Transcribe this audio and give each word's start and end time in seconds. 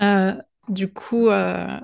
Euh, 0.00 0.34
du 0.68 0.90
coup, 0.92 1.28
euh, 1.28 1.78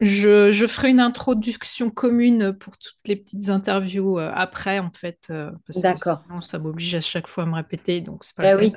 je, 0.00 0.50
je 0.50 0.66
ferai 0.66 0.90
une 0.90 1.00
introduction 1.00 1.90
commune 1.90 2.52
pour 2.52 2.76
toutes 2.78 2.96
les 3.06 3.16
petites 3.16 3.50
interviews 3.50 4.18
euh, 4.18 4.30
après, 4.34 4.78
en 4.78 4.90
fait, 4.90 5.32
D'accord. 5.82 6.22
sinon 6.26 6.40
ça 6.40 6.58
m'oblige 6.58 6.94
à 6.94 7.00
chaque 7.00 7.28
fois 7.28 7.44
à 7.44 7.46
me 7.46 7.54
répéter, 7.54 8.00
donc 8.00 8.24
c'est 8.24 8.36
pas 8.36 8.42
la 8.42 8.56
peine. 8.56 8.74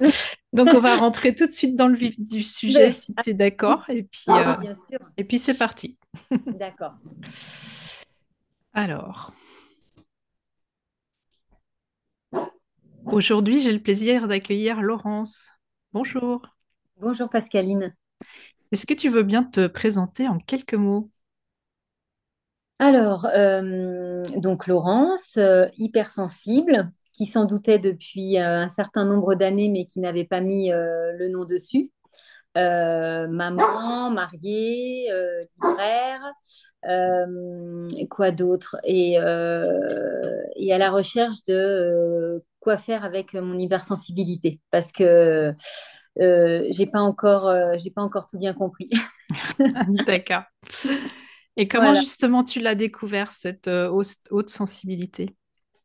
oui. 0.00 0.10
Donc 0.52 0.68
on 0.72 0.80
va 0.80 0.96
rentrer 0.96 1.34
tout 1.34 1.46
de 1.46 1.52
suite 1.52 1.76
dans 1.76 1.88
le 1.88 1.96
vif 1.96 2.18
du 2.18 2.42
sujet, 2.42 2.90
si 2.90 3.14
tu 3.16 3.30
es 3.30 3.34
d'accord, 3.34 3.84
et 3.90 4.04
puis, 4.04 4.24
ah 4.28 4.56
oui, 4.58 4.66
bien 4.66 4.74
sûr. 4.74 4.98
et 5.18 5.24
puis 5.24 5.38
c'est 5.38 5.58
parti. 5.58 5.98
D'accord. 6.46 6.94
Alors, 8.72 9.32
aujourd'hui, 13.12 13.60
j'ai 13.60 13.72
le 13.72 13.82
plaisir 13.82 14.28
d'accueillir 14.28 14.80
Laurence. 14.82 15.50
Bonjour. 15.92 16.42
Bonjour 17.00 17.28
Pascaline. 17.28 17.94
Est-ce 18.72 18.86
que 18.86 18.94
tu 18.94 19.08
veux 19.08 19.22
bien 19.22 19.44
te 19.44 19.66
présenter 19.66 20.26
en 20.28 20.38
quelques 20.38 20.74
mots? 20.74 21.10
Alors, 22.78 23.26
euh, 23.34 24.22
donc 24.36 24.66
Laurence, 24.66 25.36
euh, 25.38 25.66
hypersensible, 25.78 26.90
qui 27.12 27.24
s'en 27.24 27.46
doutait 27.46 27.78
depuis 27.78 28.38
euh, 28.38 28.62
un 28.62 28.68
certain 28.68 29.04
nombre 29.04 29.34
d'années, 29.34 29.70
mais 29.70 29.86
qui 29.86 30.00
n'avait 30.00 30.26
pas 30.26 30.40
mis 30.40 30.68
le 30.70 31.28
nom 31.28 31.44
dessus. 31.44 31.90
Maman, 32.54 34.10
mariée, 34.10 35.08
libraire, 35.56 36.32
quoi 38.10 38.30
d'autre? 38.30 38.76
Et, 38.84 39.12
et 39.12 40.72
à 40.72 40.78
la 40.78 40.90
recherche 40.90 41.42
de 41.44 42.42
quoi 42.66 42.76
faire 42.78 43.04
avec 43.04 43.34
mon 43.34 43.56
hypersensibilité, 43.60 44.58
parce 44.72 44.90
que 44.90 45.54
euh, 46.20 46.66
j'ai 46.70 46.86
pas 46.86 46.98
encore, 46.98 47.46
euh, 47.46 47.74
j'ai 47.78 47.92
pas 47.92 48.02
encore 48.02 48.26
tout 48.26 48.38
bien 48.38 48.54
compris. 48.54 48.90
D'accord. 50.04 50.42
Et 51.56 51.68
comment 51.68 51.84
Voilà. 51.84 52.00
justement 52.00 52.42
tu 52.42 52.58
l'as 52.58 52.74
découvert, 52.74 53.30
cette 53.30 53.68
euh, 53.68 53.88
haute 54.32 54.50
sensibilité? 54.50 55.36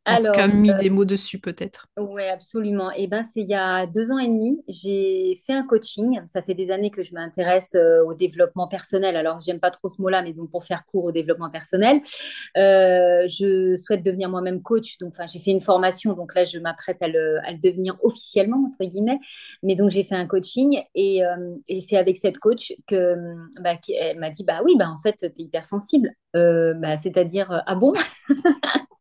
En 0.06 0.16
tout 0.16 0.30
cas, 0.30 0.46
Alors, 0.46 0.48
mis 0.48 0.74
des 0.74 0.90
mots 0.90 1.04
dessus 1.04 1.38
peut-être. 1.38 1.86
Oui, 1.98 2.22
absolument. 2.24 2.90
Et 2.92 3.06
ben, 3.06 3.22
c'est 3.22 3.42
il 3.42 3.48
y 3.50 3.54
a 3.54 3.86
deux 3.86 4.10
ans 4.10 4.18
et 4.18 4.26
demi, 4.26 4.64
j'ai 4.66 5.34
fait 5.46 5.52
un 5.52 5.62
coaching. 5.62 6.20
Ça 6.26 6.40
fait 6.40 6.54
des 6.54 6.70
années 6.70 6.90
que 6.90 7.02
je 7.02 7.12
m'intéresse 7.12 7.74
euh, 7.74 8.02
au 8.06 8.14
développement 8.14 8.66
personnel. 8.66 9.14
Alors, 9.14 9.40
j'aime 9.40 9.60
pas 9.60 9.70
trop 9.70 9.90
ce 9.90 10.00
mot-là, 10.00 10.22
mais 10.22 10.32
donc 10.32 10.50
pour 10.50 10.64
faire 10.64 10.86
court 10.86 11.04
au 11.04 11.12
développement 11.12 11.50
personnel, 11.50 12.00
euh, 12.56 13.26
je 13.28 13.76
souhaite 13.76 14.02
devenir 14.02 14.30
moi-même 14.30 14.62
coach. 14.62 14.96
Donc, 14.98 15.12
enfin, 15.14 15.26
j'ai 15.26 15.38
fait 15.38 15.50
une 15.50 15.60
formation. 15.60 16.14
Donc 16.14 16.34
là, 16.34 16.44
je 16.44 16.58
m'apprête 16.58 17.02
à 17.02 17.08
le, 17.08 17.38
à 17.46 17.52
le 17.52 17.58
devenir 17.58 17.98
officiellement 18.02 18.64
entre 18.66 18.84
guillemets. 18.88 19.18
Mais 19.62 19.74
donc, 19.76 19.90
j'ai 19.90 20.02
fait 20.02 20.14
un 20.14 20.26
coaching 20.26 20.82
et, 20.94 21.22
euh, 21.26 21.56
et 21.68 21.82
c'est 21.82 21.98
avec 21.98 22.16
cette 22.16 22.38
coach 22.38 22.72
que 22.86 23.16
bah, 23.60 23.76
qui- 23.76 23.92
elle 23.94 24.18
m'a 24.18 24.30
dit, 24.30 24.44
bah 24.44 24.62
oui, 24.64 24.76
bah 24.78 24.88
en 24.88 24.98
fait, 24.98 25.16
tu 25.18 25.26
es 25.26 25.32
hypersensible. 25.44 26.10
Euh, 26.36 26.72
bah, 26.72 26.96
c'est-à-dire, 26.96 27.50
euh, 27.52 27.58
ah 27.66 27.74
bon? 27.74 27.92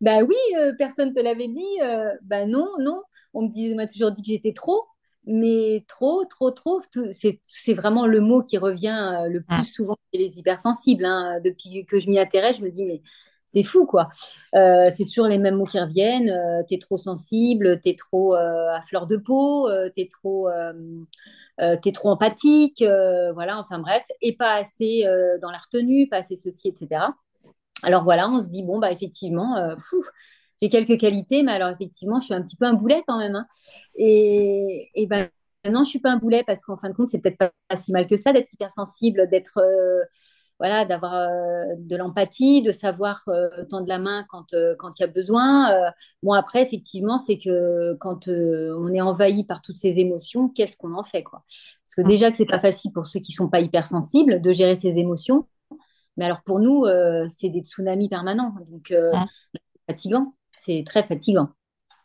Bah 0.00 0.18
oui, 0.22 0.36
euh, 0.58 0.72
personne 0.78 1.12
te 1.12 1.20
l'avait 1.20 1.48
dit. 1.48 1.64
euh, 1.82 2.10
bah 2.22 2.46
non, 2.46 2.68
non. 2.80 3.02
On 3.32 3.42
me 3.42 3.48
disait, 3.48 3.74
m'a 3.74 3.86
toujours 3.86 4.10
dit 4.12 4.22
que 4.22 4.28
j'étais 4.28 4.52
trop, 4.52 4.82
mais 5.26 5.84
trop, 5.88 6.24
trop, 6.24 6.50
trop. 6.50 6.80
C'est, 7.12 7.74
vraiment 7.74 8.06
le 8.06 8.20
mot 8.20 8.42
qui 8.42 8.58
revient 8.58 9.22
euh, 9.24 9.28
le 9.28 9.40
plus 9.42 9.60
Mm. 9.60 9.62
souvent 9.64 9.96
chez 10.12 10.20
les 10.20 10.38
hypersensibles. 10.38 11.04
hein. 11.04 11.40
Depuis 11.42 11.84
que 11.86 11.98
je 11.98 12.08
m'y 12.10 12.18
intéresse, 12.18 12.58
je 12.58 12.62
me 12.62 12.70
dis, 12.70 12.84
mais 12.84 13.02
c'est 13.46 13.62
fou, 13.62 13.86
quoi. 13.86 14.08
Euh, 14.54 14.90
c'est 14.94 15.04
toujours 15.04 15.26
les 15.26 15.38
mêmes 15.38 15.56
mots 15.56 15.64
qui 15.66 15.78
reviennent. 15.78 16.30
Euh, 16.30 16.62
t'es 16.66 16.78
trop 16.78 16.96
sensible, 16.96 17.80
t'es 17.80 17.94
trop 17.94 18.34
euh, 18.34 18.74
à 18.74 18.80
fleur 18.80 19.06
de 19.06 19.16
peau, 19.16 19.68
t'es 19.94 20.08
trop, 20.10 20.48
trop 21.92 22.08
empathique, 22.10 22.82
voilà, 23.34 23.58
enfin 23.58 23.78
bref, 23.78 24.04
et 24.22 24.34
pas 24.36 24.54
assez 24.54 25.04
dans 25.42 25.50
la 25.50 25.58
retenue, 25.58 26.08
pas 26.08 26.18
assez 26.18 26.36
ceci, 26.36 26.68
etc. 26.68 27.04
Alors 27.84 28.04
voilà, 28.04 28.28
on 28.30 28.40
se 28.40 28.48
dit, 28.48 28.62
bon, 28.62 28.78
bah 28.78 28.92
effectivement, 28.92 29.56
euh, 29.56 29.74
j'ai 30.60 30.68
quelques 30.68 30.98
qualités, 30.98 31.42
mais 31.42 31.52
alors 31.52 31.68
effectivement, 31.70 32.18
je 32.20 32.26
suis 32.26 32.34
un 32.34 32.42
petit 32.42 32.56
peu 32.56 32.66
un 32.66 32.74
boulet 32.74 33.02
quand 33.06 33.18
même. 33.18 33.34
hein. 33.36 33.46
Et, 33.96 34.90
et 34.94 35.06
ben 35.06 35.28
non, 35.70 35.84
je 35.84 35.88
suis 35.90 35.98
pas 36.00 36.10
un 36.12 36.18
boulet 36.18 36.44
parce 36.44 36.64
qu'en 36.64 36.76
fin 36.76 36.90
de 36.90 36.94
compte, 36.94 37.08
c'est 37.08 37.20
peut-être 37.20 37.38
pas, 37.38 37.50
pas 37.68 37.76
si 37.76 37.92
mal 37.92 38.06
que 38.06 38.16
ça 38.16 38.32
d'être 38.32 38.52
hypersensible, 38.52 39.28
d'être, 39.30 39.58
euh, 39.58 40.02
voilà, 40.58 40.84
d'avoir 40.84 41.14
euh, 41.14 41.64
de 41.78 41.96
l'empathie, 41.96 42.62
de 42.62 42.70
savoir 42.72 43.22
euh, 43.28 43.48
tendre 43.70 43.88
la 43.88 43.98
main 43.98 44.24
quand 44.28 44.54
quand 44.78 44.98
il 44.98 45.02
y 45.02 45.04
a 45.04 45.08
besoin. 45.08 45.72
Bon, 46.22 46.32
après, 46.32 46.62
effectivement, 46.62 47.18
c'est 47.18 47.38
que 47.38 47.94
quand 48.00 48.28
on 48.28 48.88
est 48.88 49.00
envahi 49.00 49.44
par 49.44 49.62
toutes 49.62 49.76
ces 49.76 50.00
émotions, 50.00 50.48
qu'est-ce 50.48 50.76
qu'on 50.76 50.94
en 50.94 51.02
fait, 51.02 51.22
quoi? 51.22 51.42
Parce 51.46 51.94
que 51.96 52.02
Mm. 52.02 52.08
déjà 52.08 52.30
que 52.30 52.36
c'est 52.36 52.46
pas 52.46 52.58
facile 52.58 52.92
pour 52.92 53.06
ceux 53.06 53.20
qui 53.20 53.32
sont 53.32 53.48
pas 53.48 53.60
hypersensibles 53.60 54.40
de 54.42 54.50
gérer 54.52 54.76
ces 54.76 54.98
émotions. 54.98 55.46
Mais 56.16 56.24
alors 56.24 56.42
pour 56.44 56.60
nous, 56.60 56.84
euh, 56.84 57.24
c'est 57.28 57.48
des 57.48 57.60
tsunamis 57.60 58.08
permanents. 58.08 58.54
Donc, 58.70 58.90
euh, 58.90 59.12
fatigant. 59.88 60.34
C'est 60.56 60.84
très 60.86 61.02
fatigant. 61.02 61.50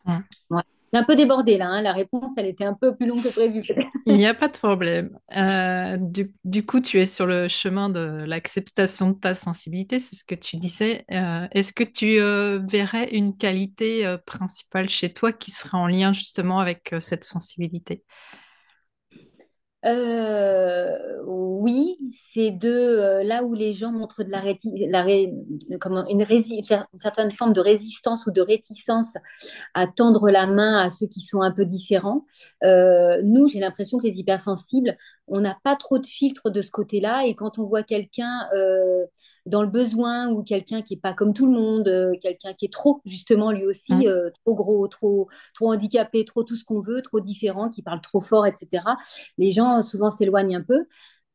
Mm. 0.06 0.18
Ouais. 0.50 0.62
Un 0.92 1.04
peu 1.04 1.16
débordé 1.16 1.58
là. 1.58 1.68
hein. 1.68 1.82
La 1.84 1.94
réponse, 1.94 2.36
elle 2.38 2.48
était 2.48 2.64
un 2.66 2.74
peu 2.74 2.96
plus 2.96 3.06
longue 3.06 3.22
que 3.22 3.36
prévu. 3.36 3.62
Il 4.08 4.16
n'y 4.16 4.26
a 4.26 4.34
pas 4.34 4.48
de 4.48 4.58
problème. 4.58 5.16
Euh, 5.38 5.98
du, 6.00 6.34
du 6.44 6.66
coup, 6.66 6.80
tu 6.80 7.00
es 7.00 7.06
sur 7.06 7.28
le 7.28 7.48
chemin 7.48 7.90
de 7.92 8.24
l'acceptation 8.26 9.12
de 9.12 9.16
ta 9.20 9.36
sensibilité, 9.36 10.00
c'est 10.00 10.16
ce 10.16 10.24
que 10.24 10.34
tu 10.34 10.58
disais. 10.58 11.06
Est-ce 11.10 11.74
que 11.74 11.84
tu 11.84 12.16
verrais 12.68 13.08
une 13.12 13.38
qualité 13.38 14.16
principale 14.26 14.90
chez 14.90 15.12
toi 15.12 15.32
qui 15.32 15.52
serait 15.52 15.78
en 15.78 15.86
lien 15.86 16.12
justement 16.12 16.60
avec 16.60 16.96
cette 17.00 17.24
sensibilité? 17.24 18.04
Euh, 19.86 20.98
oui, 21.26 21.98
c'est 22.10 22.52
de 22.52 22.70
euh, 22.70 23.24
là 23.24 23.44
où 23.44 23.54
les 23.54 23.72
gens 23.72 23.92
montrent 23.92 24.24
de 24.24 24.30
la, 24.30 24.42
la 24.90 25.02
ré- 25.02 25.34
comment, 25.80 26.06
une, 26.08 26.26
certaine 26.98 27.32
forme 27.32 27.54
de 27.54 27.62
résistance 27.62 28.26
ou 28.28 28.32
de 28.32 28.42
réticence 28.42 29.14
à 29.74 29.88
tendre 29.88 30.30
la 30.32 30.48
main 30.48 30.80
à 30.80 30.90
ceux 30.90 31.08
qui 31.08 31.22
sont 31.22 31.42
un 31.42 31.52
peu 31.52 31.66
différents. 31.66 32.26
Euh, 32.64 33.22
nous, 33.24 33.48
j'ai 33.48 33.60
l'impression 33.60 33.98
que 34.00 34.04
les 34.04 34.20
hypersensibles, 34.20 34.98
on 35.28 35.40
n'a 35.40 35.58
pas 35.64 35.78
trop 35.78 35.98
de 35.98 36.06
filtre 36.06 36.50
de 36.50 36.62
ce 36.62 36.72
côté-là. 36.72 37.26
Et 37.26 37.36
quand 37.36 37.58
on 37.58 37.64
voit 37.64 37.84
quelqu'un 37.84 38.48
dans 39.50 39.62
le 39.64 39.68
besoin 39.70 40.30
ou 40.30 40.44
quelqu'un 40.44 40.82
qui 40.82 40.94
est 40.96 41.02
pas 41.02 41.14
comme 41.14 41.34
tout 41.34 41.46
le 41.48 41.54
monde, 41.54 41.88
euh, 41.88 42.14
quelqu'un 42.22 42.54
qui 42.54 42.66
est 42.66 42.74
trop, 42.74 43.02
justement, 43.06 43.52
lui 43.52 43.66
aussi, 43.66 43.94
Mm. 43.94 44.08
euh, 44.08 44.30
trop 44.46 44.56
gros, 44.56 44.88
trop, 44.88 45.28
trop 45.56 45.72
handicapé, 45.74 46.26
trop 46.26 46.44
tout 46.44 46.56
ce 46.56 46.64
qu'on 46.64 46.80
veut, 46.80 47.02
trop 47.02 47.20
différent, 47.20 47.70
qui 47.70 47.82
parle 47.84 48.02
trop 48.02 48.22
fort, 48.22 48.46
etc. 48.48 48.98
Les 49.38 49.50
gens 49.52 49.82
souvent 49.82 50.10
s'éloignent 50.10 50.56
un 50.58 50.64
peu. 50.64 50.86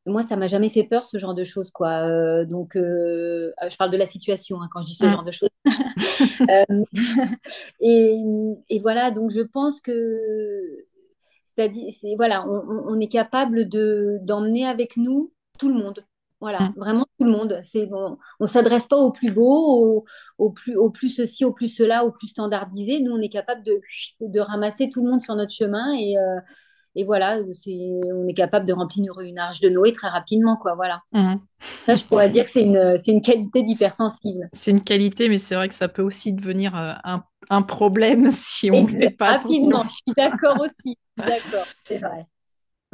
Moi, 0.06 0.22
ça 0.22 0.36
m'a 0.36 0.46
jamais 0.48 0.68
fait 0.68 0.84
peur, 0.84 1.04
ce 1.04 1.16
genre 1.18 1.34
de 1.34 1.44
choses, 1.44 1.70
quoi. 1.70 2.06
Euh, 2.08 2.44
donc, 2.44 2.76
euh, 2.76 3.52
je 3.70 3.76
parle 3.76 3.90
de 3.90 3.96
la 3.96 4.06
situation 4.06 4.60
hein, 4.62 4.68
quand 4.72 4.82
je 4.82 4.86
dis 4.88 4.94
ce 4.94 5.06
Mm. 5.06 5.10
genre 5.10 5.24
de 5.24 5.30
choses. 5.30 5.48
Et, 7.80 8.16
et 8.70 8.80
voilà, 8.80 9.10
donc 9.10 9.30
je 9.30 9.40
pense 9.40 9.80
que, 9.80 9.92
c'est-à-dire, 11.44 11.92
c'est, 11.92 12.14
voilà, 12.16 12.46
on, 12.48 12.56
on- 12.68 12.84
on 12.96 13.00
est 13.00 13.08
capable 13.08 13.68
de, 13.68 14.18
d'emmener 14.22 14.66
avec 14.66 14.96
nous 14.96 15.32
tout 15.58 15.68
le 15.68 15.74
monde. 15.74 16.04
Voilà, 16.44 16.60
Mm. 16.60 16.72
vraiment 16.76 17.06
tout 17.18 17.24
le 17.24 17.32
monde. 17.32 17.58
C'est 17.62 17.86
bon, 17.86 18.18
on 18.38 18.46
s'adresse 18.46 18.86
pas 18.86 18.98
au 18.98 19.10
plus 19.10 19.30
beau, 19.30 19.42
au, 19.98 20.04
au 20.36 20.50
plus, 20.50 20.76
au 20.76 20.90
plus 20.90 21.08
ceci, 21.08 21.42
au 21.46 21.52
plus 21.52 21.68
cela, 21.68 22.04
au 22.04 22.10
plus 22.12 22.26
standardisé. 22.28 23.00
Nous, 23.00 23.12
on 23.12 23.20
est 23.22 23.30
capable 23.30 23.62
de, 23.62 23.80
de 24.20 24.40
ramasser 24.40 24.90
tout 24.90 25.02
le 25.02 25.10
monde 25.10 25.22
sur 25.22 25.34
notre 25.36 25.52
chemin 25.54 25.92
et, 25.94 26.18
euh, 26.18 26.40
et 26.96 27.04
voilà, 27.04 27.38
on 27.40 28.28
est 28.28 28.34
capable 28.34 28.66
de 28.66 28.74
remplir 28.74 29.18
une 29.20 29.38
arche 29.38 29.60
de 29.60 29.70
Noé 29.70 29.90
très 29.92 30.08
rapidement, 30.08 30.56
quoi. 30.56 30.74
Voilà. 30.74 31.00
Mm. 31.12 31.36
Ça, 31.86 31.94
je 31.94 32.04
pourrais 32.04 32.28
dire 32.28 32.44
que 32.44 32.50
c'est 32.50 32.62
une, 32.62 32.96
une 33.06 33.22
qualité 33.22 33.62
d'hypersensible. 33.62 34.50
C'est 34.52 34.70
une 34.70 34.82
qualité, 34.84 35.30
mais 35.30 35.38
c'est 35.38 35.54
vrai 35.54 35.70
que 35.70 35.74
ça 35.74 35.88
peut 35.88 36.02
aussi 36.02 36.34
devenir 36.34 36.76
euh, 36.76 36.92
un, 37.04 37.24
un 37.48 37.62
problème 37.62 38.30
si 38.30 38.70
on 38.70 38.82
ne 38.82 38.88
fait 38.88 39.08
pas 39.08 39.30
attention. 39.30 39.54
Rapidement, 39.70 39.82
je 39.84 39.88
suis 39.88 40.14
d'accord 40.16 40.60
aussi. 40.60 40.98
D'accord, 41.16 41.66
c'est 41.88 41.98
vrai. 41.98 42.26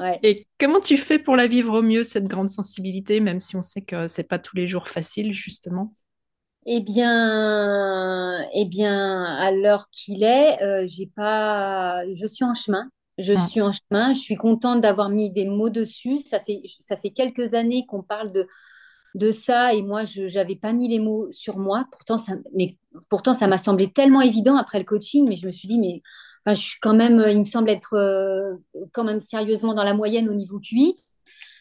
Ouais. 0.01 0.19
Et 0.23 0.47
comment 0.59 0.81
tu 0.81 0.97
fais 0.97 1.19
pour 1.19 1.37
la 1.37 1.47
vivre 1.47 1.79
au 1.79 1.83
mieux, 1.83 2.03
cette 2.03 2.27
grande 2.27 2.49
sensibilité, 2.51 3.21
même 3.21 3.39
si 3.39 3.55
on 3.57 3.63
sait 3.63 3.83
que 3.83 4.09
c'est 4.09 4.25
pas 4.25 4.39
tous 4.39 4.57
les 4.57 4.67
jours 4.67 4.89
facile, 4.89 5.33
justement? 5.33 5.95
Eh 6.67 6.81
bien, 6.81 8.47
eh 8.55 8.65
bien, 8.65 9.25
à 9.25 9.51
l'heure 9.51 9.89
qu'il 9.91 10.23
est, 10.23 10.63
euh, 10.63 10.85
j'ai 10.87 11.07
pas, 11.07 12.03
je 12.13 12.27
suis 12.27 12.45
en 12.45 12.55
chemin. 12.55 12.91
Je 13.19 13.35
suis 13.35 13.61
en 13.61 13.73
chemin. 13.73 14.13
Je 14.13 14.21
suis 14.21 14.37
contente 14.37 14.81
d'avoir 14.81 15.11
mis 15.11 15.31
des 15.31 15.45
mots 15.45 15.71
dessus. 15.71 16.19
Ça 16.19 16.41
fait, 16.41 16.63
ça 16.79 16.97
fait 16.97 17.11
quelques 17.11 17.55
années 17.55 17.85
qu'on 17.87 18.03
parle 18.03 18.33
de, 18.33 18.47
de 19.15 19.31
ça 19.31 19.75
et 19.75 19.83
moi, 19.83 20.05
je 20.05 20.33
n'avais 20.35 20.57
pas 20.57 20.73
mis 20.73 20.89
les 20.89 20.99
mots 20.99 21.29
sur 21.31 21.59
moi. 21.59 21.87
Pourtant, 21.93 22.19
ça, 22.19 22.35
mais 22.55 22.79
pourtant, 23.09 23.35
ça 23.35 23.47
m'a 23.47 23.59
semblé 23.59 23.93
tellement 23.93 24.21
évident 24.21 24.57
après 24.57 24.79
le 24.79 24.85
coaching. 24.85 25.29
Mais 25.29 25.37
je 25.37 25.47
me 25.47 25.53
suis 25.53 25.69
dit, 25.69 25.79
mais 25.79 26.03
enfin, 26.45 26.55
je 26.55 26.61
suis 26.61 26.79
quand 26.81 26.95
même, 26.95 27.25
il 27.29 27.39
me 27.39 27.45
semble 27.45 27.71
être 27.71 27.95
euh, 27.95 28.55
quand 28.93 29.05
même 29.05 29.21
sérieusement 29.21 29.75
dans 29.75 29.85
la 29.85 29.95
moyenne 29.95 30.29
au 30.29 30.35
niveau 30.35 30.59
QI. 30.59 30.97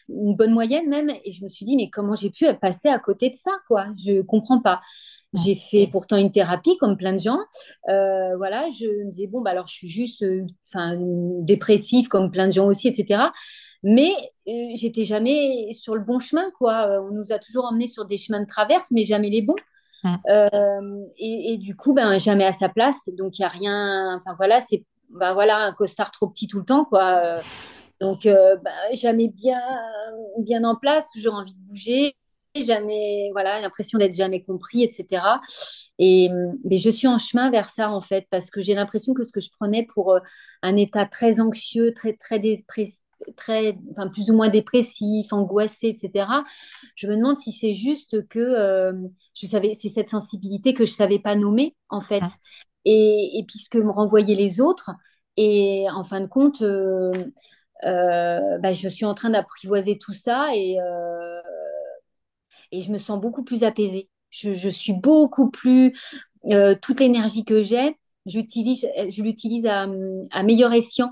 une 0.08 0.34
bonne 0.36 0.52
moyenne 0.52 0.88
même. 0.88 1.10
Et 1.24 1.32
je 1.32 1.42
me 1.44 1.48
suis 1.48 1.64
dit, 1.64 1.76
mais 1.76 1.90
comment 1.90 2.14
j'ai 2.14 2.30
pu 2.30 2.46
passer 2.60 2.88
à 2.88 2.98
côté 2.98 3.30
de 3.30 3.36
ça, 3.36 3.52
quoi? 3.68 3.86
Je 4.04 4.22
comprends 4.22 4.60
pas. 4.60 4.80
J'ai 5.32 5.54
fait 5.54 5.88
pourtant 5.90 6.16
une 6.16 6.32
thérapie 6.32 6.76
comme 6.78 6.96
plein 6.96 7.12
de 7.12 7.20
gens. 7.20 7.38
Euh, 7.88 8.36
voilà, 8.36 8.68
je 8.70 8.86
me 8.86 9.10
disais, 9.10 9.28
bon, 9.28 9.42
bah, 9.42 9.50
alors 9.50 9.66
je 9.68 9.74
suis 9.74 9.88
juste 9.88 10.24
enfin, 10.66 10.96
dépressive 10.98 12.08
comme 12.08 12.30
plein 12.30 12.46
de 12.46 12.52
gens 12.52 12.66
aussi, 12.66 12.88
etc. 12.88 13.24
Mais 13.82 14.10
euh, 14.48 14.52
j'étais 14.74 15.04
jamais 15.04 15.72
sur 15.72 15.94
le 15.94 16.02
bon 16.02 16.18
chemin, 16.18 16.50
quoi. 16.58 17.00
On 17.08 17.12
nous 17.12 17.32
a 17.32 17.38
toujours 17.38 17.66
emmenés 17.66 17.86
sur 17.86 18.06
des 18.06 18.16
chemins 18.16 18.40
de 18.40 18.46
traverse, 18.46 18.88
mais 18.90 19.04
jamais 19.04 19.30
les 19.30 19.42
bons. 19.42 19.54
Euh, 20.28 21.04
et, 21.18 21.58
du 21.58 21.76
coup, 21.76 21.94
ben, 21.94 22.18
jamais 22.18 22.46
à 22.46 22.52
sa 22.52 22.68
place. 22.68 23.08
Donc, 23.16 23.38
il 23.38 23.42
n'y 23.42 23.46
a 23.46 23.48
rien. 23.48 24.16
Enfin, 24.16 24.34
voilà, 24.36 24.60
c'est 24.60 24.84
ben, 25.10 25.34
voilà, 25.34 25.58
un 25.58 25.72
costard 25.72 26.10
trop 26.10 26.28
petit 26.28 26.46
tout 26.46 26.58
le 26.58 26.64
temps, 26.64 26.84
quoi. 26.84 27.40
Donc, 28.00 28.24
ben, 28.24 28.60
jamais 28.92 29.28
bien, 29.28 29.60
bien 30.38 30.64
en 30.64 30.76
place, 30.76 31.10
toujours 31.12 31.34
envie 31.34 31.54
de 31.54 31.66
bouger 31.68 32.16
jamais, 32.56 33.30
voilà, 33.32 33.60
l'impression 33.60 33.98
d'être 33.98 34.14
jamais 34.14 34.40
compris, 34.40 34.82
etc. 34.82 35.22
Et 35.98 36.28
mais 36.64 36.78
je 36.78 36.90
suis 36.90 37.08
en 37.08 37.18
chemin 37.18 37.50
vers 37.50 37.68
ça 37.68 37.90
en 37.90 38.00
fait, 38.00 38.26
parce 38.30 38.50
que 38.50 38.60
j'ai 38.60 38.74
l'impression 38.74 39.14
que 39.14 39.24
ce 39.24 39.32
que 39.32 39.40
je 39.40 39.50
prenais 39.58 39.86
pour 39.94 40.12
euh, 40.12 40.20
un 40.62 40.76
état 40.76 41.06
très 41.06 41.40
anxieux, 41.40 41.92
très 41.94 42.14
très 42.14 42.38
très, 43.36 43.76
enfin 43.90 44.08
plus 44.08 44.30
ou 44.30 44.34
moins 44.34 44.48
dépressif, 44.48 45.32
angoissé, 45.32 45.88
etc. 45.88 46.26
Je 46.94 47.06
me 47.06 47.16
demande 47.16 47.36
si 47.36 47.52
c'est 47.52 47.72
juste 47.72 48.26
que 48.28 48.38
euh, 48.38 48.92
je 49.34 49.46
savais, 49.46 49.74
c'est 49.74 49.88
cette 49.88 50.08
sensibilité 50.08 50.74
que 50.74 50.86
je 50.86 50.92
savais 50.92 51.18
pas 51.18 51.36
nommer 51.36 51.76
en 51.88 52.00
fait, 52.00 52.24
et, 52.84 53.38
et 53.38 53.44
puisque 53.46 53.76
me 53.76 53.90
renvoyaient 53.90 54.34
les 54.34 54.60
autres, 54.60 54.90
et 55.36 55.86
en 55.90 56.04
fin 56.04 56.20
de 56.20 56.26
compte. 56.26 56.62
Euh, 57.82 58.58
bah, 58.58 58.72
je 58.74 58.90
suis 58.90 59.06
en 59.06 59.14
train 59.14 59.30
d'apprivoiser 59.30 59.96
tout 59.96 60.12
ça 60.12 60.48
et, 60.54 60.76
et 62.72 62.80
je 62.80 62.92
me 62.92 62.98
sens 62.98 63.20
beaucoup 63.20 63.44
plus 63.44 63.64
apaisée. 63.64 64.08
Je, 64.30 64.68
suis 64.68 64.92
beaucoup 64.92 65.50
plus. 65.50 65.94
Euh, 66.46 66.74
toute 66.80 67.00
l'énergie 67.00 67.44
que 67.44 67.60
j'ai, 67.60 67.98
j'utilise, 68.26 68.88
je 69.08 69.22
l'utilise 69.22 69.66
à, 69.66 69.86
meilleur 70.42 70.72
escient 70.72 71.10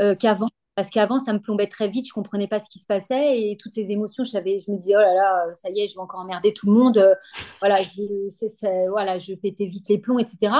euh, 0.00 0.14
qu'avant. 0.14 0.50
Parce 0.78 0.90
qu'avant, 0.90 1.18
ça 1.18 1.32
me 1.32 1.40
plombait 1.40 1.66
très 1.66 1.88
vite, 1.88 2.06
je 2.06 2.12
comprenais 2.12 2.46
pas 2.46 2.60
ce 2.60 2.68
qui 2.70 2.78
se 2.78 2.86
passait 2.86 3.40
et 3.40 3.56
toutes 3.56 3.72
ces 3.72 3.90
émotions, 3.90 4.22
je, 4.22 4.30
savais, 4.30 4.60
je 4.60 4.70
me 4.70 4.76
disais, 4.76 4.94
oh 4.94 5.00
là 5.00 5.12
là, 5.12 5.52
ça 5.52 5.70
y 5.70 5.80
est, 5.80 5.88
je 5.88 5.94
vais 5.94 6.00
encore 6.00 6.20
emmerder 6.20 6.54
tout 6.54 6.68
le 6.68 6.72
monde. 6.72 6.98
Euh, 6.98 7.16
voilà, 7.58 7.82
je, 7.82 8.88
voilà, 8.88 9.18
je 9.18 9.34
pétais 9.34 9.64
vite 9.64 9.88
les 9.88 9.98
plombs, 9.98 10.20
etc. 10.20 10.52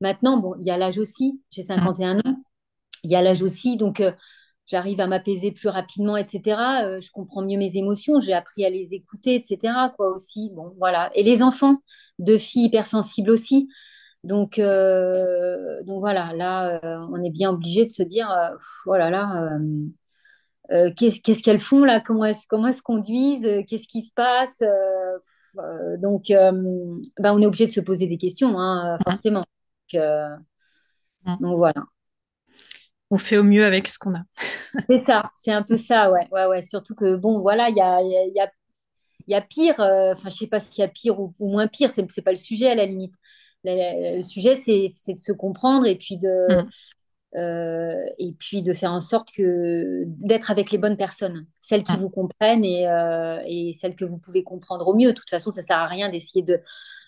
Maintenant, 0.00 0.36
bon, 0.36 0.54
il 0.60 0.66
y 0.68 0.70
a 0.70 0.76
l'âge 0.76 0.98
aussi, 0.98 1.40
j'ai 1.50 1.64
51 1.64 2.20
ans, 2.20 2.36
il 3.02 3.10
y 3.10 3.16
a 3.16 3.22
l'âge 3.22 3.42
aussi, 3.42 3.76
donc 3.76 4.00
j'arrive 4.66 5.00
à 5.00 5.08
m'apaiser 5.08 5.50
plus 5.50 5.68
rapidement, 5.68 6.16
etc. 6.16 6.60
Euh, 6.84 7.00
je 7.00 7.10
comprends 7.10 7.42
mieux 7.42 7.58
mes 7.58 7.76
émotions, 7.76 8.20
j'ai 8.20 8.34
appris 8.34 8.64
à 8.64 8.70
les 8.70 8.94
écouter, 8.94 9.34
etc. 9.34 9.74
Quoi 9.96 10.12
aussi. 10.14 10.52
Bon, 10.54 10.74
voilà. 10.78 11.10
Et 11.16 11.24
les 11.24 11.42
enfants 11.42 11.78
de 12.20 12.36
filles 12.36 12.66
hypersensibles 12.66 13.32
aussi. 13.32 13.68
Donc, 14.26 14.58
euh, 14.58 15.82
donc 15.84 16.00
voilà, 16.00 16.32
là, 16.34 16.80
euh, 16.84 17.06
on 17.10 17.22
est 17.22 17.30
bien 17.30 17.50
obligé 17.50 17.84
de 17.84 17.90
se 17.90 18.02
dire, 18.02 18.28
voilà, 18.84 19.06
oh 19.08 19.10
là, 20.68 20.90
qu'est-ce 20.96 21.42
qu'elles 21.42 21.58
font 21.58 21.84
là? 21.84 22.00
Comment 22.00 22.24
elles 22.24 22.34
comment 22.48 22.72
se 22.72 22.82
conduisent 22.82 23.48
Qu'est-ce 23.68 23.88
qui 23.88 24.02
se 24.02 24.12
passe? 24.12 24.62
Donc, 26.00 26.24
ben, 26.28 27.32
on 27.32 27.40
est 27.40 27.46
obligé 27.46 27.66
de 27.66 27.72
se 27.72 27.80
poser 27.80 28.06
des 28.06 28.18
questions, 28.18 28.58
hein, 28.58 28.96
forcément. 29.04 29.44
Donc, 29.92 30.02
donc 31.40 31.56
voilà 31.56 31.84
on 33.10 33.18
fait 33.18 33.38
au 33.38 33.42
mieux 33.42 33.64
avec 33.64 33.88
ce 33.88 33.98
qu'on 33.98 34.14
a. 34.14 34.22
c'est 34.88 34.98
ça, 34.98 35.30
c'est 35.34 35.52
un 35.52 35.62
peu 35.62 35.76
ça, 35.76 36.10
ouais. 36.10 36.26
ouais, 36.32 36.46
ouais. 36.46 36.62
Surtout 36.62 36.94
que, 36.94 37.16
bon, 37.16 37.40
voilà, 37.40 37.68
il 37.68 37.76
y 37.76 37.80
a, 37.80 38.02
y, 38.02 38.40
a, 38.40 38.50
y 39.28 39.34
a, 39.34 39.40
pire, 39.40 39.80
euh, 39.80 40.12
enfin, 40.12 40.28
je 40.28 40.36
sais 40.36 40.46
pas 40.46 40.60
s'il 40.60 40.82
y 40.82 40.84
a 40.84 40.88
pire 40.88 41.18
ou, 41.20 41.34
moins 41.38 41.68
pire, 41.68 41.90
c'est, 41.90 42.04
c'est 42.10 42.22
pas 42.22 42.32
le 42.32 42.36
sujet 42.36 42.70
à 42.70 42.74
la 42.74 42.86
limite. 42.86 43.14
Le, 43.64 44.22
sujet, 44.22 44.56
c'est, 44.56 44.90
de 45.12 45.18
se 45.18 45.32
comprendre 45.32 45.86
et 45.86 45.96
puis 45.96 46.16
de. 46.16 46.62
Mm. 46.62 46.66
Euh, 47.34 48.04
et 48.18 48.32
puis 48.32 48.62
de 48.62 48.72
faire 48.72 48.92
en 48.92 49.02
sorte 49.02 49.30
que 49.30 50.04
d'être 50.06 50.50
avec 50.50 50.70
les 50.70 50.78
bonnes 50.78 50.96
personnes, 50.96 51.46
celles 51.60 51.82
qui 51.82 51.92
mm. 51.92 52.00
vous 52.00 52.08
comprennent 52.08 52.64
et, 52.64 52.88
euh, 52.88 53.42
et, 53.46 53.74
celles 53.74 53.94
que 53.94 54.06
vous 54.06 54.16
pouvez 54.16 54.42
comprendre 54.42 54.86
au 54.86 54.94
mieux. 54.94 55.08
De 55.08 55.12
toute 55.12 55.28
façon, 55.28 55.50
ça 55.50 55.60
sert 55.60 55.76
à 55.76 55.86
rien 55.86 56.08
d'essayer 56.08 56.42
de, 56.42 56.62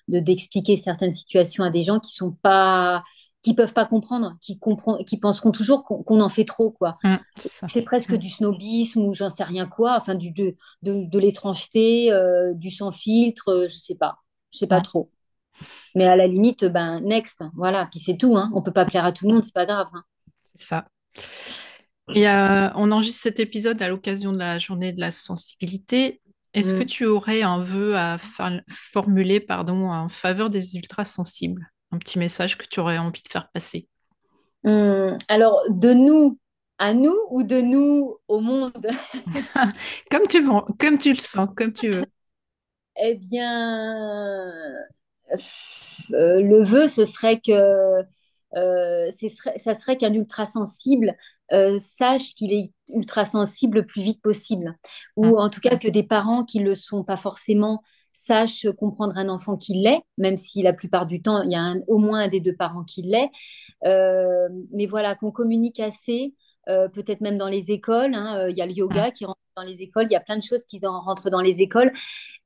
d'expliquer 0.08 0.76
certaines 0.76 1.12
situations 1.12 1.64
à 1.64 1.70
des 1.70 1.82
gens 1.82 1.98
qui 1.98 2.14
sont 2.14 2.32
pas 2.32 3.04
qui 3.42 3.54
peuvent 3.54 3.74
pas 3.74 3.84
comprendre 3.84 4.36
qui 4.40 4.58
comprend 4.58 4.96
qui 5.04 5.18
penseront 5.18 5.52
toujours 5.52 5.84
qu'on 5.84 6.20
en 6.20 6.28
fait 6.28 6.44
trop 6.44 6.70
quoi 6.70 6.98
mmh, 7.04 7.16
c'est 7.36 7.82
presque 7.82 8.14
du 8.14 8.30
snobisme 8.30 9.02
ou 9.02 9.12
j'en 9.12 9.30
sais 9.30 9.44
rien 9.44 9.66
quoi 9.66 9.96
enfin 9.96 10.14
du 10.14 10.32
de, 10.32 10.56
de, 10.82 11.18
l'étrangeté 11.18 12.10
euh, 12.10 12.54
du 12.54 12.70
sans 12.70 12.90
filtre 12.90 13.66
je 13.68 13.76
sais 13.76 13.94
pas 13.94 14.16
je 14.50 14.58
sais 14.58 14.66
pas 14.66 14.80
trop 14.80 15.10
mais 15.94 16.06
à 16.06 16.16
la 16.16 16.26
limite 16.26 16.64
ben 16.64 17.00
next 17.00 17.44
voilà 17.54 17.88
puis 17.90 18.00
c'est 18.00 18.16
tout 18.16 18.36
hein. 18.36 18.50
on 18.54 18.62
peut 18.62 18.72
pas 18.72 18.84
plaire 18.84 19.04
à 19.04 19.12
tout 19.12 19.26
le 19.26 19.34
monde 19.34 19.44
c'est 19.44 19.54
pas 19.54 19.66
grave 19.66 19.88
hein. 19.92 20.02
c'est 20.54 20.66
ça 20.66 20.88
et 22.14 22.28
euh, 22.28 22.70
on 22.74 22.90
enregistre 22.90 23.22
cet 23.22 23.38
épisode 23.38 23.82
à 23.82 23.88
l'occasion 23.88 24.32
de 24.32 24.38
la 24.38 24.58
journée 24.58 24.92
de 24.92 25.00
la 25.00 25.10
sensibilité 25.10 26.20
est-ce 26.54 26.74
que 26.74 26.82
mm. 26.82 26.86
tu 26.86 27.04
aurais 27.04 27.42
un 27.42 27.62
vœu 27.62 27.96
à 27.96 28.16
formuler 28.68 29.40
pardon, 29.40 29.90
en 29.90 30.08
faveur 30.08 30.50
des 30.50 30.76
ultrasensibles? 30.76 31.70
Un 31.92 31.98
petit 31.98 32.18
message 32.18 32.56
que 32.58 32.66
tu 32.66 32.80
aurais 32.80 32.98
envie 32.98 33.22
de 33.22 33.28
faire 33.28 33.50
passer? 33.52 33.86
Mm. 34.64 35.18
Alors, 35.28 35.60
de 35.70 35.92
nous 35.92 36.38
à 36.78 36.94
nous 36.94 37.16
ou 37.30 37.42
de 37.42 37.60
nous 37.60 38.16
au 38.28 38.40
monde? 38.40 38.86
Comme, 40.10 40.26
tu 40.28 40.40
veux, 40.40 40.52
comme 40.78 40.98
tu 40.98 41.10
le 41.10 41.18
sens, 41.18 41.48
comme 41.56 41.72
tu 41.72 41.90
veux. 41.90 42.06
Eh 43.00 43.16
bien, 43.16 44.52
le 46.10 46.62
vœu, 46.62 46.88
ce 46.88 47.04
serait 47.04 47.40
que 47.40 48.02
euh, 48.56 49.10
ça 49.56 49.74
serait 49.74 49.96
qu'un 49.98 50.12
ultra 50.14 50.46
sensible 50.46 51.14
euh, 51.52 51.76
sache 51.78 52.34
qu'il 52.34 52.52
est 52.52 52.72
ultra 52.88 53.24
sensible 53.24 53.78
le 53.78 53.86
plus 53.86 54.02
vite 54.02 54.22
possible. 54.22 54.76
Ou 55.16 55.38
en 55.38 55.50
tout 55.50 55.60
cas 55.60 55.76
que 55.76 55.88
des 55.88 56.02
parents 56.02 56.44
qui 56.44 56.60
ne 56.60 56.64
le 56.64 56.74
sont 56.74 57.04
pas 57.04 57.16
forcément 57.16 57.82
sachent 58.12 58.66
comprendre 58.78 59.16
un 59.16 59.28
enfant 59.28 59.56
qui 59.56 59.74
l'est, 59.74 60.00
même 60.16 60.36
si 60.36 60.62
la 60.62 60.72
plupart 60.72 61.06
du 61.06 61.22
temps, 61.22 61.42
il 61.42 61.52
y 61.52 61.56
a 61.56 61.74
au 61.86 61.98
moins 61.98 62.20
un 62.20 62.28
des 62.28 62.40
deux 62.40 62.56
parents 62.56 62.84
qui 62.84 63.02
l'est. 63.02 63.30
Euh, 63.84 64.48
mais 64.72 64.86
voilà, 64.86 65.14
qu'on 65.14 65.30
communique 65.30 65.80
assez, 65.80 66.34
peut-être 66.66 67.22
même 67.22 67.38
dans 67.38 67.48
les 67.48 67.70
écoles. 67.70 68.14
Hein, 68.14 68.48
il 68.48 68.56
y 68.56 68.60
a 68.60 68.66
le 68.66 68.72
yoga 68.72 69.10
qui 69.10 69.24
rentre 69.24 69.40
dans 69.58 69.66
les 69.66 69.82
écoles, 69.82 70.06
il 70.08 70.12
y 70.12 70.16
a 70.16 70.20
plein 70.20 70.36
de 70.36 70.42
choses 70.42 70.64
qui 70.64 70.80
rentrent 70.84 71.30
dans 71.30 71.40
les 71.40 71.62
écoles. 71.62 71.92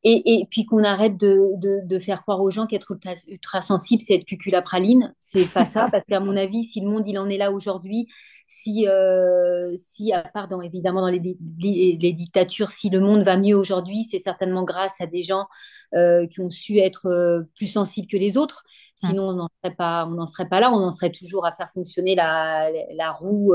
Et, 0.05 0.49
puis 0.51 0.65
qu'on 0.65 0.83
arrête 0.83 1.17
de, 1.17 1.99
faire 2.01 2.23
croire 2.23 2.41
aux 2.41 2.51
gens 2.51 2.67
qu'être 2.67 2.97
ultra, 3.29 3.61
sensible, 3.61 4.03
c'est 4.05 4.17
être 4.17 4.25
cuculapraline. 4.25 5.15
C'est 5.21 5.45
pas 5.45 5.65
ça, 5.65 5.89
parce 5.93 6.05
qu'à 6.05 6.19
mon 6.19 6.37
avis, 6.37 6.65
si 6.65 6.81
le 6.81 6.89
monde 6.89 7.07
il 7.07 7.19
en 7.19 7.29
est 7.29 7.37
là 7.37 7.53
aujourd'hui, 7.53 8.09
si, 8.49 8.89
euh, 8.89 9.71
si 9.77 10.13
à 10.13 10.23
part 10.23 10.49
dans, 10.49 10.61
évidemment 10.61 11.03
dans 11.03 11.09
les, 11.09 11.21
dictatures, 11.21 12.71
si 12.71 12.91
le 12.91 12.99
monde 12.99 13.23
va 13.23 13.37
mieux 13.37 13.57
aujourd'hui, 13.57 14.05
c'est 14.11 14.19
certainement 14.19 14.65
grâce 14.65 15.01
à 15.01 15.07
des 15.07 15.21
gens 15.21 15.47
euh, 15.95 16.27
qui 16.27 16.41
ont 16.41 16.51
su 16.51 16.79
être 16.79 17.07
euh, 17.07 17.43
plus 17.57 17.69
sensibles 17.69 18.09
que 18.09 18.17
les 18.17 18.37
autres. 18.37 18.65
Sinon, 18.97 19.29
on 19.29 19.33
n'en 19.35 19.49
serait 19.63 19.75
pas, 19.75 20.09
serait 20.27 20.49
pas 20.49 20.61
là. 20.61 20.71
On 20.71 20.83
en 20.83 20.91
serait 20.91 21.13
toujours 21.13 21.47
à 21.47 21.53
faire 21.53 21.71
fonctionner 21.71 22.15
la, 22.15 22.71
la 22.95 23.11
roue 23.11 23.55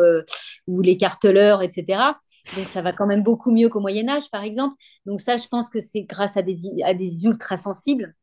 ou 0.67 0.81
les 0.81 0.97
carteleurs, 0.97 1.61
etc. 1.61 2.01
Donc, 2.55 2.67
ça 2.67 2.81
va 2.81 2.91
quand 2.91 3.05
même 3.05 3.23
beaucoup 3.23 3.46
mieux 3.51 3.69
qu'au 3.69 3.79
Moyen 3.79 4.07
Âge, 4.09 4.29
par 4.31 4.43
exemple. 4.43 4.75
Donc 5.05 5.21
ça, 5.21 5.37
je 5.37 5.47
pense 5.47 5.69
que 5.69 5.79
c'est 5.79 6.03
grâce 6.03 6.37
à 6.37 6.41
des, 6.41 6.57
à 6.83 6.93
des 6.93 7.25
ultra 7.25 7.57
sensibles 7.57 8.15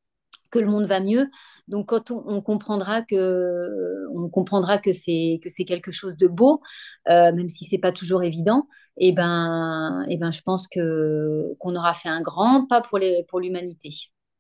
que 0.55 0.59
le 0.61 0.67
monde 0.67 0.87
va 0.87 1.01
mieux. 1.01 1.29
Donc 1.67 1.89
quand 1.89 2.13
on, 2.13 2.41
comprendra 2.41 3.03
que 3.03 4.07
on 4.15 4.29
comprendra 4.29 4.79
que 4.79 4.93
c'est 4.93 5.41
que 5.43 5.49
c'est 5.49 5.65
quelque 5.65 5.91
chose 5.91 6.17
de 6.17 6.29
beau, 6.29 6.63
euh, 7.09 7.33
même 7.33 7.49
si 7.49 7.65
c'est 7.65 7.79
pas 7.79 7.91
toujours 7.91 8.23
évident, 8.23 8.69
et 8.97 9.09
eh 9.09 9.13
ben 9.13 10.05
et 10.09 10.15
eh 10.15 10.17
ben 10.17 10.31
je 10.31 10.43
pense 10.43 10.69
que 10.69 11.55
qu'on 11.59 11.75
aura 11.75 11.93
fait 11.93 12.09
un 12.09 12.23
grand 12.23 12.67
pas 12.67 12.81
pour 12.81 12.99
les 12.99 13.25
pour 13.29 13.41
l'humanité. 13.41 13.89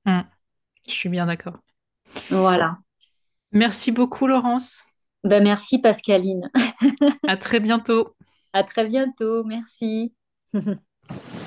Mmh. 0.04 0.20
Je 0.86 0.92
suis 0.92 1.08
bien 1.08 1.26
d'accord. 1.26 1.58
Voilà. 2.30 2.78
Merci 3.50 3.90
beaucoup 3.90 4.28
Laurence. 4.28 4.84
Ben 5.24 5.42
merci 5.42 5.80
Pascaline. 5.80 6.48
à 7.26 7.36
très 7.36 7.60
bientôt. 7.60 8.14
À 8.56 8.62
très 8.62 8.86
bientôt. 8.86 9.42
Merci. 9.42 10.14
Mm-hmm. 10.54 11.40